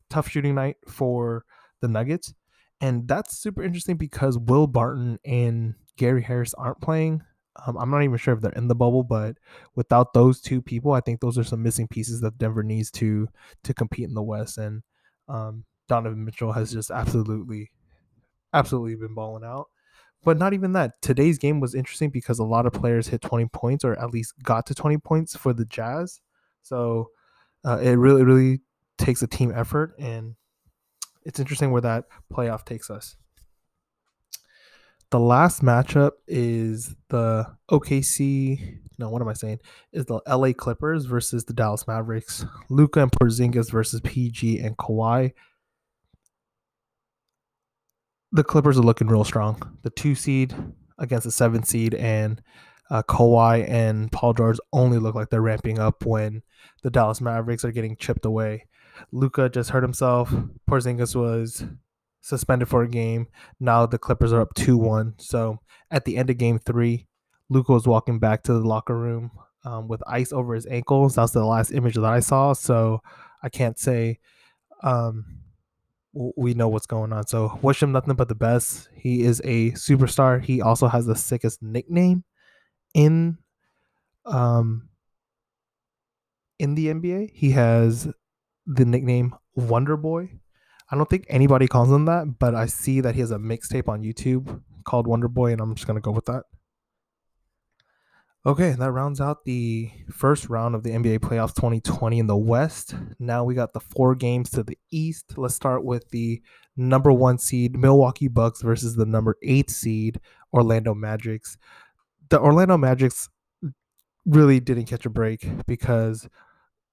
tough 0.10 0.30
shooting 0.30 0.56
night 0.56 0.78
for 0.88 1.46
the 1.82 1.88
Nuggets. 1.88 2.34
And 2.82 3.08
that's 3.08 3.38
super 3.38 3.62
interesting 3.62 3.98
because 3.98 4.38
Will 4.38 4.68
Barton 4.68 5.20
and 5.26 5.76
Gary 5.98 6.24
Harris 6.24 6.54
aren't 6.54 6.82
playing. 6.82 7.22
Um, 7.66 7.78
I'm 7.78 7.90
not 7.90 8.04
even 8.04 8.18
sure 8.18 8.34
if 8.34 8.42
they're 8.42 8.52
in 8.52 8.68
the 8.68 8.76
bubble, 8.76 9.04
but 9.04 9.38
without 9.76 10.14
those 10.14 10.42
two 10.42 10.62
people, 10.62 10.94
I 10.94 11.02
think 11.02 11.20
those 11.20 11.38
are 11.38 11.44
some 11.44 11.64
missing 11.64 11.88
pieces 11.88 12.22
that 12.22 12.38
Denver 12.38 12.64
needs 12.64 12.92
to 12.92 13.28
to 13.64 13.74
compete 13.74 14.08
in 14.08 14.14
the 14.14 14.24
West. 14.24 14.58
And 14.58 14.84
um, 15.28 15.66
Donovan 15.88 16.26
Mitchell 16.26 16.52
has 16.52 16.72
just 16.72 16.92
absolutely, 16.92 17.72
absolutely 18.54 18.96
been 18.96 19.16
balling 19.16 19.44
out. 19.44 19.68
But 20.24 20.38
not 20.38 20.54
even 20.54 20.74
that. 20.74 21.02
Today's 21.02 21.38
game 21.38 21.62
was 21.62 21.74
interesting 21.74 22.10
because 22.10 22.40
a 22.40 22.44
lot 22.44 22.66
of 22.66 22.74
players 22.74 23.08
hit 23.08 23.22
20 23.22 23.46
points 23.48 23.86
or 23.86 23.98
at 23.98 24.12
least 24.12 24.34
got 24.44 24.66
to 24.66 24.76
20 24.76 24.98
points 24.98 25.36
for 25.36 25.54
the 25.54 25.64
Jazz. 25.64 26.20
So 26.62 27.12
uh, 27.66 27.80
it 27.82 27.94
really, 27.94 28.24
really 28.24 28.60
takes 28.98 29.22
a 29.22 29.28
team 29.28 29.52
effort, 29.56 29.96
and 29.98 30.36
it's 31.26 31.40
interesting 31.40 31.72
where 31.72 31.82
that 31.82 32.06
playoff 32.32 32.66
takes 32.66 32.90
us. 32.90 33.16
The 35.12 35.20
last 35.20 35.64
matchup 35.64 36.12
is 36.28 36.96
the 37.10 37.48
OKC. 37.72 38.78
No, 39.00 39.10
what 39.10 39.22
am 39.22 39.28
I 39.28 39.34
saying? 39.34 39.60
Is 39.92 40.06
the 40.06 40.22
LA 40.28 40.54
Clippers 40.54 41.06
versus 41.06 41.46
the 41.46 41.54
Dallas 41.54 41.88
Mavericks. 41.88 42.46
Luka 42.70 43.02
and 43.02 43.12
Porzingis 43.12 43.72
versus 43.72 44.02
PG 44.02 44.60
and 44.60 44.78
Kawhi. 44.78 45.34
The 48.32 48.44
Clippers 48.44 48.78
are 48.78 48.84
looking 48.84 49.08
real 49.08 49.24
strong. 49.24 49.78
The 49.82 49.90
two 49.90 50.14
seed 50.14 50.54
against 51.00 51.24
the 51.24 51.32
seven 51.32 51.64
seed, 51.64 51.96
and 51.96 52.42
uh, 52.92 53.02
Kawhi 53.02 53.68
and 53.68 54.12
Paul 54.12 54.34
George 54.34 54.60
only 54.72 55.00
look 55.00 55.16
like 55.16 55.30
they're 55.30 55.42
ramping 55.42 55.80
up 55.80 56.06
when 56.06 56.44
the 56.84 56.92
Dallas 56.92 57.22
Mavericks 57.22 57.66
are 57.66 57.72
getting 57.72 57.96
chipped 57.96 58.26
away. 58.26 58.66
Luka 59.12 59.50
just 59.50 59.72
hurt 59.72 59.82
himself. 59.82 60.32
Porzingis 60.70 61.16
was 61.16 61.66
suspended 62.22 62.68
for 62.68 62.84
a 62.84 62.90
game. 62.90 63.28
Now 63.60 63.86
the 63.86 63.98
Clippers 63.98 64.34
are 64.34 64.42
up 64.42 64.54
2 64.56 64.78
1. 64.78 65.16
So 65.18 65.60
at 65.92 66.06
the 66.06 66.18
end 66.18 66.30
of 66.30 66.38
game 66.38 66.60
three, 66.60 67.08
Luka 67.50 67.74
was 67.74 67.88
walking 67.88 68.20
back 68.20 68.44
to 68.44 68.54
the 68.54 68.68
locker 68.68 68.98
room 68.98 69.32
um, 69.66 69.88
with 69.88 70.04
ice 70.08 70.32
over 70.32 70.54
his 70.54 70.68
ankles. 70.68 71.16
That's 71.16 71.32
the 71.32 71.44
last 71.44 71.72
image 71.72 71.96
that 71.96 72.04
I 72.04 72.20
saw. 72.20 72.54
So 72.54 73.02
I 73.42 73.50
can't 73.50 73.78
say 73.80 74.20
um, 74.84 75.26
we 76.14 76.54
know 76.54 76.68
what's 76.68 76.86
going 76.86 77.14
on. 77.14 77.28
So 77.28 77.58
wish 77.62 77.82
him 77.82 77.92
nothing 77.92 78.16
but 78.16 78.30
the 78.30 78.36
best. 78.36 78.90
He 78.94 79.24
is 79.24 79.42
a 79.44 79.72
superstar. 79.72 80.44
He 80.44 80.62
also 80.62 80.88
has 80.88 81.06
the 81.06 81.16
sickest 81.16 81.62
nickname 81.62 82.24
in 82.94 83.38
um 84.26 84.90
in 86.58 86.76
the 86.76 86.88
NBA. 86.88 87.32
He 87.34 87.52
has 87.52 88.08
the 88.66 88.86
nickname 88.86 89.36
Wonder 89.56 89.98
Boy. 89.98 90.40
I 90.92 90.96
don't 90.96 91.10
think 91.10 91.26
anybody 91.30 91.68
calls 91.68 91.92
him 91.92 92.06
that, 92.06 92.40
but 92.40 92.56
I 92.56 92.66
see 92.66 93.02
that 93.02 93.16
he 93.16 93.22
has 93.22 93.32
a 93.32 93.38
mixtape 93.38 93.88
on 93.88 94.02
YouTube 94.02 94.62
called 94.84 95.08
Wonder 95.08 95.28
Boy, 95.28 95.52
and 95.52 95.62
I'm 95.62 95.76
just 95.76 95.88
gonna 95.88 96.02
go 96.02 96.12
with 96.12 96.26
that. 96.26 96.44
Okay, 98.46 98.72
that 98.72 98.92
rounds 98.92 99.20
out 99.20 99.44
the 99.44 99.92
first 100.10 100.50
round 100.50 100.74
of 100.74 100.84
the 100.84 100.92
NBA 100.92 101.20
playoffs 101.20 101.54
2020 101.56 102.20
in 102.20 102.28
the 102.28 102.38
West. 102.38 102.96
Now 103.20 103.44
we 103.44 103.54
got 103.54 103.74
the 103.74 103.82
four 103.82 104.16
games 104.16 104.50
to 104.52 104.64
the 104.64 104.78
East. 104.92 105.38
Let's 105.38 105.56
start 105.56 105.84
with 105.84 106.10
the 106.10 106.42
number 106.78 107.12
one 107.12 107.38
seed 107.38 107.78
Milwaukee 107.78 108.30
Bucks 108.30 108.62
versus 108.62 108.96
the 108.96 109.06
number 109.06 109.36
eight 109.44 109.70
seed 109.70 110.22
Orlando 110.54 110.94
Magics. 110.94 111.58
The 112.30 112.40
Orlando 112.40 112.78
Magics 112.78 113.28
really 114.26 114.62
didn't 114.62 114.86
catch 114.86 115.06
a 115.06 115.10
break 115.10 115.46
because 115.68 116.30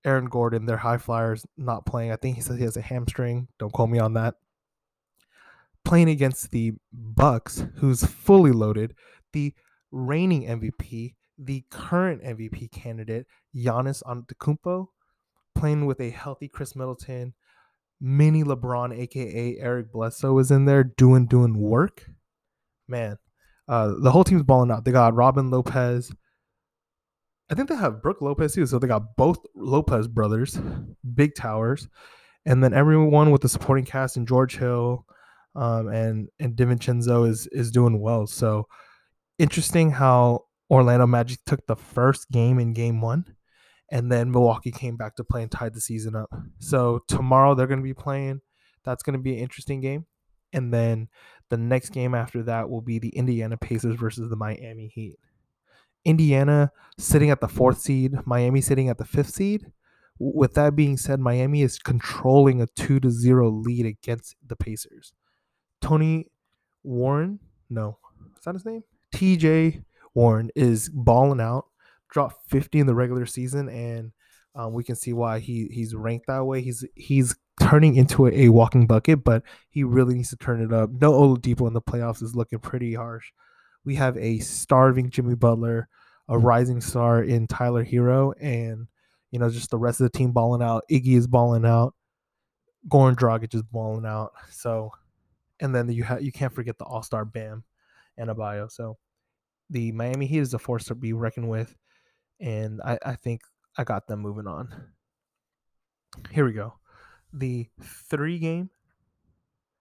Aaron 0.07 0.27
Gordon, 0.27 0.67
their 0.67 0.77
high 0.77 0.99
flyers, 0.99 1.45
not 1.57 1.85
playing. 1.85 2.13
I 2.13 2.17
think 2.17 2.37
he 2.37 2.41
says 2.41 2.57
he 2.57 2.65
has 2.65 2.77
a 2.77 2.83
hamstring. 2.83 3.49
Don't 3.59 3.73
quote 3.73 3.91
me 3.91 3.99
on 3.99 4.15
that. 4.15 4.37
Playing 5.85 6.09
against 6.09 6.53
the 6.53 6.75
Bucks, 6.93 7.67
who's 7.77 8.05
fully 8.05 8.53
loaded, 8.53 8.95
the 9.33 9.53
reigning 9.91 10.45
MVP, 10.45 11.15
the 11.39 11.65
current 11.71 12.23
MVP 12.23 12.71
candidate, 12.71 13.27
Giannis 13.55 14.03
Antetokounmpo, 14.05 14.89
playing 15.55 15.87
with 15.87 16.01
a 16.01 16.11
healthy 16.11 16.49
Khris 16.49 16.77
Middleton, 16.77 17.35
mini 18.01 18.45
LeBron, 18.45 18.97
aka 18.97 19.59
Eric 19.59 19.93
Bledsoe, 19.93 20.39
is 20.39 20.51
in 20.51 20.65
there 20.65 20.85
doing 20.85 21.27
doing 21.27 21.59
work. 21.59 22.11
Man, 22.89 23.19
uh, 23.69 23.95
the 23.99 24.11
whole 24.11 24.25
team's 24.25 24.45
balling 24.45 24.71
out. 24.71 24.85
They 24.85 24.93
got 24.93 25.15
Robin 25.15 25.51
Lopez, 25.51 26.13
I 27.49 27.55
think 27.55 27.69
they 27.69 27.77
have 27.77 28.03
Brook 28.03 28.21
Lopez 28.21 28.55
too. 28.55 28.67
So 28.67 28.79
they 28.79 28.89
got 28.89 29.17
both 29.17 29.39
Lopez 29.55 30.09
brothers, 30.09 30.59
big 31.15 31.35
towers, 31.35 31.89
and 32.45 32.63
then 32.63 32.75
everyone 32.75 33.31
with 33.31 33.43
the 33.43 33.49
supporting 33.49 33.85
cast 33.85 34.17
and 34.17 34.27
George 34.27 34.57
Hill, 34.57 35.07
um, 35.55 35.89
and 35.89 36.29
and 36.41 36.57
DiVincenzo 36.57 37.29
is 37.29 37.47
is 37.53 37.71
doing 37.71 38.01
well. 38.01 38.27
So 38.27 38.67
interesting 39.39 39.93
how 39.93 40.45
Orlando 40.71 41.07
Magic 41.07 41.39
took 41.47 41.67
the 41.67 41.77
first 41.77 42.31
game 42.31 42.59
in 42.59 42.73
Game 42.73 43.01
One, 43.01 43.25
and 43.91 44.11
then 44.11 44.33
Milwaukee 44.33 44.73
came 44.73 44.97
back 44.97 45.15
to 45.17 45.25
play 45.25 45.43
and 45.43 45.51
tied 45.51 45.75
the 45.75 45.81
season 45.81 46.17
up. 46.17 46.31
So 46.59 47.01
tomorrow 47.07 47.55
they're 47.55 47.69
going 47.69 47.81
to 47.81 47.85
be 47.85 47.95
playing. 47.95 48.41
That's 48.85 49.03
going 49.03 49.17
to 49.17 49.23
be 49.23 49.35
an 49.35 49.39
interesting 49.41 49.81
game, 49.81 50.07
and 50.53 50.75
then 50.75 51.09
the 51.49 51.57
next 51.57 51.91
game 51.91 52.13
after 52.13 52.43
that 52.45 52.69
will 52.69 52.83
be 52.83 52.99
the 52.99 53.11
Indiana 53.11 53.57
Pacers 53.57 53.95
versus 53.95 54.29
the 54.31 54.37
Miami 54.37 54.91
Heat. 54.93 55.17
Indiana 56.07 56.71
sitting 56.99 57.31
at 57.31 57.41
the 57.41 57.49
fourth 57.49 57.81
seed, 57.81 58.15
Miami 58.25 58.61
sitting 58.61 58.89
at 58.89 58.97
the 58.97 59.05
fifth 59.05 59.31
seed. 59.31 59.67
With 60.19 60.55
that 60.55 60.75
being 60.75 60.97
said, 60.97 61.21
Miami 61.21 61.61
is 61.61 61.79
controlling 61.79 62.63
a 62.63 62.67
two 62.69 63.01
to 63.01 63.11
zero 63.11 63.51
lead 63.51 63.85
against 63.85 64.37
the 64.47 64.57
Pacers. 64.57 65.13
Tony 65.83 66.31
Warren, 66.83 67.41
no, 67.69 67.99
is 68.39 68.45
that 68.45 68.55
his 68.55 68.65
name? 68.65 68.83
TJ 69.15 69.85
Warren 70.15 70.51
is 70.55 70.89
balling 70.89 71.41
out, 71.41 71.67
dropped 72.09 72.49
50 72.49 72.81
in 72.81 72.87
the 72.87 72.95
regular 72.95 73.27
season, 73.27 73.69
and 73.69 74.13
um, 74.55 74.73
we 74.73 74.85
can 74.85 74.97
see 74.97 75.13
why 75.13 75.41
he 75.41 75.69
he's 75.71 75.95
ranked 75.95 76.29
that 76.29 76.47
way. 76.47 76.63
He's 76.63 76.83
he's 76.95 77.37
turning 77.61 77.97
into 77.97 78.27
a, 78.27 78.31
a, 78.33 78.49
walking 78.49 78.87
bucket, 78.87 79.23
but 79.25 79.43
he 79.69 79.83
really 79.83 80.15
needs 80.15 80.31
to 80.31 80.37
turn 80.37 80.63
it 80.63 80.73
up. 80.73 80.91
No 80.91 81.13
Oladipo 81.13 81.67
in 81.67 81.75
the 81.75 81.83
playoffs 81.83 82.23
is 82.23 82.35
looking 82.35 82.59
pretty 82.59 82.95
harsh 82.95 83.33
we 83.87 83.95
have 83.95 84.19
a 84.19 84.41
starving 84.41 85.09
Jimmy 85.09 85.37
Butler, 85.37 85.89
a 86.29 86.35
mm. 86.35 86.43
rising 86.43 86.83
star 86.83 87.23
in 87.23 87.47
Tyler 87.47 87.85
Herro, 87.85 88.35
and 88.39 88.89
you 89.31 89.39
know 89.39 89.49
just 89.49 89.71
the 89.71 89.79
rest 89.79 90.01
of 90.01 90.11
the 90.11 90.19
team 90.19 90.33
balling 90.33 90.61
out. 90.61 90.85
Iggy 90.91 91.17
is 91.17 91.27
balling 91.27 91.65
out. 91.65 91.95
Goran 92.89 93.17
Dragic 93.17 93.55
is 93.55 93.63
balling 93.63 94.05
out. 94.05 94.33
So, 94.51 94.91
and 95.61 95.75
then 95.75 95.91
you 95.91 96.03
have 96.03 96.21
you 96.21 96.33
can't 96.33 96.53
forget 96.53 96.77
the 96.77 96.85
All 96.85 97.03
Star 97.03 97.25
Bam 97.25 97.65
Adebayo. 98.19 98.71
So, 98.71 98.99
the 99.71 99.93
Miami 99.93 100.27
Heat 100.27 100.41
is 100.41 100.53
a 100.53 100.59
force 100.59 100.85
to 100.87 100.95
be 100.97 101.13
reckoned 101.13 101.49
with, 101.49 101.75
and 102.41 102.81
I, 102.85 102.99
I 103.07 103.15
think 103.15 103.43
I 103.79 103.85
got 103.85 104.09
them 104.09 104.21
moving 104.21 104.49
on. 104.49 104.75
Here 106.33 106.45
we 106.45 106.53
go. 106.53 106.75
The 107.33 107.69
three 107.81 108.39
game 108.39 108.71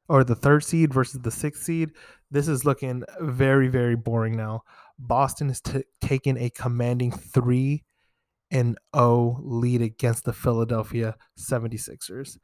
or 0.07 0.23
the 0.23 0.35
third 0.35 0.63
seed 0.63 0.93
versus 0.93 1.21
the 1.21 1.31
sixth 1.31 1.63
seed. 1.63 1.91
This 2.31 2.47
is 2.47 2.65
looking 2.65 3.03
very, 3.19 3.67
very 3.67 3.95
boring 3.95 4.35
now. 4.35 4.63
Boston 4.97 5.49
is 5.49 5.61
t- 5.61 5.83
a 6.37 6.49
commanding 6.51 7.11
3 7.11 7.83
and 8.51 8.77
0 8.95 9.39
lead 9.41 9.81
against 9.81 10.25
the 10.25 10.33
Philadelphia 10.33 11.15
76ers. 11.37 12.37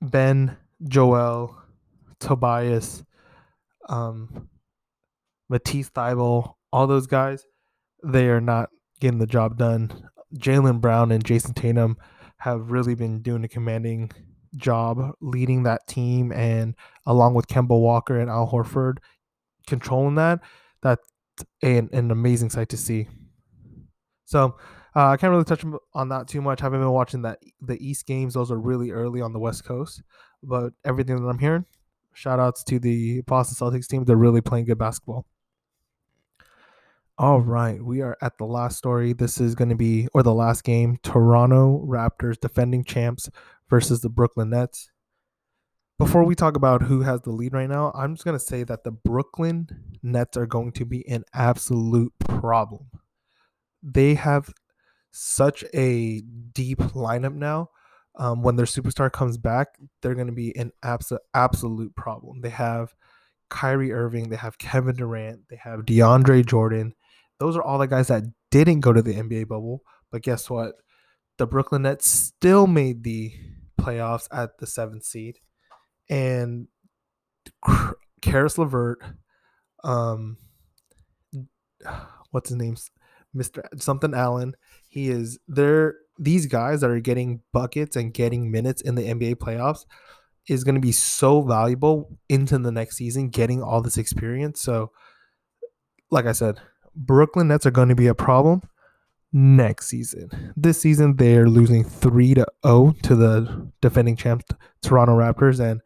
Ben, 0.00 0.56
Joel, 0.86 1.56
Tobias, 2.20 3.04
um, 3.88 4.48
Matisse 5.48 5.90
Thybulle, 5.90 6.54
all 6.72 6.86
those 6.86 7.06
guys, 7.06 7.46
they 8.02 8.28
are 8.28 8.40
not 8.40 8.70
getting 9.00 9.18
the 9.18 9.26
job 9.26 9.58
done. 9.58 10.08
Jaylen 10.36 10.80
Brown 10.80 11.12
and 11.12 11.24
Jayson 11.24 11.54
Tatum 11.54 11.96
have 12.38 12.70
really 12.70 12.94
been 12.94 13.20
doing 13.20 13.44
a 13.44 13.48
commanding 13.48 14.10
job 14.56 15.12
leading 15.20 15.62
that 15.64 15.86
team 15.86 16.32
and 16.32 16.74
along 17.06 17.34
with 17.34 17.46
Kemba 17.48 17.78
Walker 17.78 18.18
and 18.18 18.30
Al 18.30 18.50
Horford 18.50 18.98
controlling 19.66 20.16
that, 20.16 20.40
that's 20.82 21.06
an, 21.62 21.88
an 21.92 22.10
amazing 22.10 22.50
sight 22.50 22.68
to 22.70 22.76
see. 22.76 23.08
So 24.24 24.56
uh, 24.94 25.08
I 25.08 25.16
can't 25.16 25.30
really 25.30 25.44
touch 25.44 25.64
on 25.94 26.08
that 26.10 26.28
too 26.28 26.42
much. 26.42 26.60
I 26.60 26.66
haven't 26.66 26.80
been 26.80 26.90
watching 26.90 27.22
that 27.22 27.38
the 27.60 27.78
East 27.86 28.06
games; 28.06 28.34
those 28.34 28.50
are 28.50 28.58
really 28.58 28.90
early 28.90 29.20
on 29.20 29.32
the 29.32 29.38
West 29.38 29.64
Coast. 29.64 30.02
But 30.42 30.72
everything 30.84 31.16
that 31.16 31.28
I'm 31.28 31.38
hearing, 31.38 31.64
shout 32.12 32.40
outs 32.40 32.62
to 32.64 32.78
the 32.78 33.22
Boston 33.22 33.56
Celtics 33.56 33.86
team. 33.86 34.04
They're 34.04 34.16
really 34.16 34.40
playing 34.40 34.66
good 34.66 34.78
basketball. 34.78 35.26
All 37.18 37.40
right, 37.40 37.82
we 37.82 38.00
are 38.00 38.16
at 38.20 38.36
the 38.38 38.44
last 38.44 38.78
story. 38.78 39.12
This 39.12 39.40
is 39.40 39.54
going 39.54 39.68
to 39.68 39.76
be, 39.76 40.08
or 40.12 40.22
the 40.22 40.34
last 40.34 40.64
game 40.64 40.98
Toronto 41.02 41.84
Raptors 41.86 42.40
defending 42.40 42.84
champs 42.84 43.30
versus 43.72 44.02
the 44.02 44.10
Brooklyn 44.10 44.50
Nets. 44.50 44.90
Before 45.98 46.24
we 46.24 46.34
talk 46.34 46.58
about 46.58 46.82
who 46.82 47.00
has 47.00 47.22
the 47.22 47.30
lead 47.30 47.54
right 47.54 47.70
now, 47.70 47.90
I'm 47.94 48.14
just 48.14 48.24
going 48.26 48.38
to 48.38 48.44
say 48.44 48.64
that 48.64 48.84
the 48.84 48.90
Brooklyn 48.90 49.66
Nets 50.02 50.36
are 50.36 50.44
going 50.44 50.72
to 50.72 50.84
be 50.84 51.08
an 51.08 51.24
absolute 51.32 52.12
problem. 52.18 52.90
They 53.82 54.12
have 54.12 54.52
such 55.10 55.64
a 55.72 56.20
deep 56.52 56.80
lineup 56.80 57.34
now. 57.34 57.70
Um, 58.16 58.42
when 58.42 58.56
their 58.56 58.66
superstar 58.66 59.10
comes 59.10 59.38
back, 59.38 59.68
they're 60.02 60.14
going 60.14 60.26
to 60.26 60.34
be 60.34 60.54
an 60.54 60.72
absolute 60.82 61.22
absolute 61.32 61.96
problem. 61.96 62.42
They 62.42 62.50
have 62.50 62.94
Kyrie 63.48 63.90
Irving, 63.90 64.28
they 64.28 64.36
have 64.36 64.58
Kevin 64.58 64.96
Durant, 64.96 65.48
they 65.48 65.56
have 65.56 65.86
DeAndre 65.86 66.44
Jordan. 66.44 66.94
Those 67.38 67.56
are 67.56 67.62
all 67.62 67.78
the 67.78 67.86
guys 67.86 68.08
that 68.08 68.24
didn't 68.50 68.80
go 68.80 68.92
to 68.92 69.00
the 69.00 69.14
NBA 69.14 69.48
bubble. 69.48 69.80
But 70.10 70.20
guess 70.20 70.50
what? 70.50 70.74
The 71.38 71.46
Brooklyn 71.46 71.82
Nets 71.82 72.06
still 72.06 72.66
made 72.66 73.02
the 73.02 73.32
playoffs 73.82 74.28
at 74.32 74.58
the 74.58 74.66
seventh 74.66 75.04
seed. 75.04 75.38
And 76.08 76.68
Caris 78.22 78.58
LeVert, 78.58 79.02
um, 79.84 80.36
what's 82.30 82.50
his 82.50 82.58
name? 82.58 82.76
Mr. 83.34 83.62
Something 83.80 84.14
Allen. 84.14 84.54
He 84.88 85.08
is 85.08 85.38
there. 85.48 85.96
These 86.18 86.46
guys 86.46 86.82
that 86.82 86.90
are 86.90 87.00
getting 87.00 87.40
buckets 87.52 87.96
and 87.96 88.12
getting 88.12 88.50
minutes 88.50 88.82
in 88.82 88.94
the 88.94 89.02
NBA 89.02 89.36
playoffs 89.36 89.86
is 90.48 90.64
going 90.64 90.74
to 90.74 90.80
be 90.80 90.92
so 90.92 91.40
valuable 91.40 92.18
into 92.28 92.58
the 92.58 92.72
next 92.72 92.96
season, 92.96 93.30
getting 93.30 93.62
all 93.62 93.80
this 93.80 93.96
experience. 93.96 94.60
So, 94.60 94.92
like 96.10 96.26
I 96.26 96.32
said, 96.32 96.60
Brooklyn 96.94 97.48
Nets 97.48 97.64
are 97.64 97.70
going 97.70 97.88
to 97.88 97.94
be 97.94 98.08
a 98.08 98.14
problem 98.14 98.62
next 99.32 99.88
season. 99.88 100.52
This 100.56 100.80
season, 100.80 101.16
they're 101.16 101.48
losing 101.48 101.84
3 101.84 102.34
to 102.34 102.46
0 102.66 102.94
to 103.02 103.16
the 103.16 103.70
defending 103.80 104.16
champs, 104.16 104.44
Toronto 104.82 105.16
Raptors. 105.16 105.60
And 105.60 105.80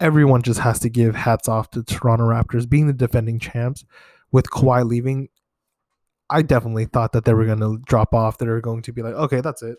everyone 0.00 0.42
just 0.42 0.60
has 0.60 0.78
to 0.80 0.88
give 0.88 1.14
hats 1.14 1.48
off 1.48 1.70
to 1.70 1.82
Toronto 1.82 2.24
Raptors 2.24 2.68
being 2.68 2.86
the 2.86 2.92
defending 2.92 3.38
champs. 3.38 3.84
With 4.30 4.50
Kawhi 4.50 4.86
leaving, 4.86 5.28
I 6.28 6.42
definitely 6.42 6.84
thought 6.84 7.12
that 7.12 7.24
they 7.24 7.32
were 7.32 7.46
going 7.46 7.60
to 7.60 7.78
drop 7.86 8.12
off. 8.12 8.38
They 8.38 8.46
were 8.46 8.60
going 8.60 8.82
to 8.82 8.92
be 8.92 9.02
like, 9.02 9.14
okay, 9.14 9.40
that's 9.40 9.62
it. 9.62 9.78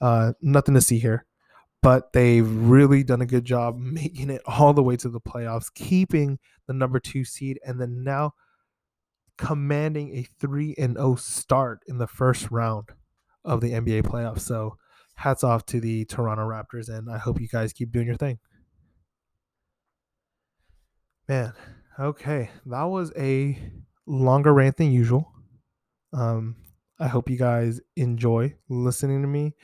Uh, 0.00 0.32
nothing 0.40 0.74
to 0.74 0.80
see 0.80 0.98
here 0.98 1.24
but 1.84 2.14
they've 2.14 2.50
really 2.50 3.04
done 3.04 3.20
a 3.20 3.26
good 3.26 3.44
job 3.44 3.76
making 3.78 4.30
it 4.30 4.40
all 4.46 4.72
the 4.72 4.82
way 4.82 4.96
to 4.96 5.10
the 5.10 5.20
playoffs, 5.20 5.72
keeping 5.74 6.38
the 6.66 6.72
number 6.72 6.98
two 6.98 7.26
seed, 7.26 7.60
and 7.64 7.78
then 7.78 8.02
now 8.02 8.32
commanding 9.36 10.16
a 10.16 10.26
3 10.40 10.74
and 10.78 10.96
0 10.96 11.16
start 11.16 11.80
in 11.86 11.98
the 11.98 12.06
first 12.06 12.50
round 12.50 12.90
of 13.44 13.60
the 13.60 13.72
NBA 13.72 14.02
playoffs. 14.02 14.40
So, 14.40 14.76
hats 15.16 15.44
off 15.44 15.66
to 15.66 15.80
the 15.80 16.04
Toronto 16.04 16.42
Raptors, 16.42 16.88
and 16.88 17.10
I 17.10 17.18
hope 17.18 17.40
you 17.40 17.48
guys 17.48 17.72
keep 17.72 17.92
doing 17.92 18.06
your 18.06 18.16
thing. 18.16 18.38
Man, 21.28 21.52
okay, 21.98 22.50
that 22.66 22.84
was 22.84 23.12
a 23.16 23.58
longer 24.06 24.52
rant 24.52 24.76
than 24.76 24.92
usual. 24.92 25.32
Um, 26.12 26.56
I 27.00 27.08
hope 27.08 27.30
you 27.30 27.38
guys 27.38 27.80
enjoy 27.96 28.54
listening 28.68 29.22
to 29.22 29.28
me 29.28 29.54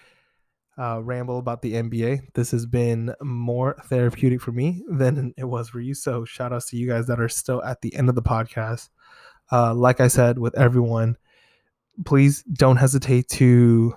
uh, 0.81 1.03
ramble 1.03 1.39
about 1.39 1.61
the 1.61 1.75
NBA. 1.75 2.33
This 2.35 2.51
has 2.53 2.65
been 2.65 3.15
more 3.21 3.77
therapeutic 3.85 4.41
for 4.41 4.53
me 4.53 4.83
than 4.89 5.35
it 5.37 5.45
was 5.45 5.69
for 5.69 5.81
you. 5.81 5.95
So 5.95 6.25
shout 6.25 6.53
outs 6.53 6.71
to 6.71 6.77
you 6.77 6.89
guys 6.89 7.07
that 7.07 7.21
are 7.21 7.29
still 7.29 7.63
at 7.63 7.83
the 7.83 7.95
end 7.95 8.09
of 8.09 8.15
the 8.15 8.23
podcast. 8.23 8.89
Uh, 9.53 9.75
like 9.75 10.01
I 10.01 10.09
said, 10.09 10.39
with 10.39 10.57
everyone, 10.57 11.17
please 12.05 12.43
don't 12.45 12.77
hesitate 12.77 13.29
to 13.31 13.95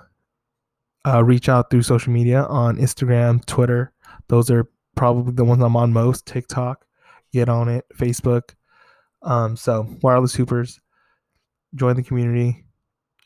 uh, 1.05 1.23
reach 1.23 1.49
out 1.49 1.69
through 1.69 1.83
social 1.83 2.11
media 2.11 2.43
on 2.43 2.77
Instagram, 2.77 3.45
Twitter. 3.45 3.93
Those 4.29 4.49
are 4.49 4.67
probably 4.95 5.33
the 5.33 5.45
ones 5.45 5.61
I'm 5.61 5.75
on 5.75 5.93
most. 5.93 6.25
TikTok, 6.25 6.85
get 7.31 7.49
on 7.49 7.69
it. 7.69 7.85
Facebook. 7.95 8.55
Um, 9.21 9.55
so 9.55 9.87
wireless 10.01 10.35
hoopers, 10.35 10.79
join 11.75 11.95
the 11.95 12.03
community 12.03 12.65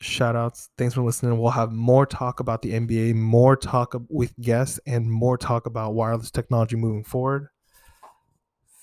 shout 0.00 0.36
outs. 0.36 0.70
Thanks 0.78 0.94
for 0.94 1.02
listening. 1.02 1.38
We'll 1.38 1.50
have 1.50 1.72
more 1.72 2.06
talk 2.06 2.40
about 2.40 2.62
the 2.62 2.72
NBA, 2.72 3.14
more 3.14 3.56
talk 3.56 3.94
with 4.08 4.38
guests, 4.40 4.80
and 4.86 5.10
more 5.10 5.36
talk 5.36 5.66
about 5.66 5.94
wireless 5.94 6.30
technology 6.30 6.76
moving 6.76 7.04
forward. 7.04 7.48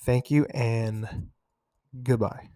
Thank 0.03 0.29
you 0.29 0.45
and 0.53 1.29
goodbye. 2.03 2.49